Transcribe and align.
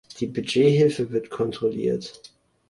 Die 0.19 0.25
Budgethilfe 0.25 1.11
wird 1.11 1.29
kontrolliert. 1.29 2.23